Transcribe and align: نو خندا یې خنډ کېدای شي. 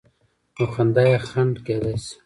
نو 0.57 0.63
خندا 0.73 1.03
یې 1.11 1.17
خنډ 1.27 1.55
کېدای 1.65 1.95
شي. 2.05 2.13